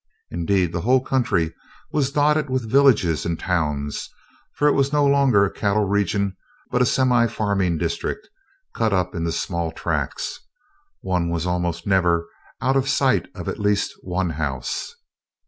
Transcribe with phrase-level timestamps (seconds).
[0.31, 1.53] Indeed, the whole country
[1.91, 4.09] was dotted with villages and towns,
[4.55, 6.35] for it was no longer a cattle region,
[6.71, 8.27] but a semifarming district
[8.73, 10.39] cut up into small tracts.
[11.01, 12.27] One was almost never
[12.61, 14.95] out of sight of at least one house.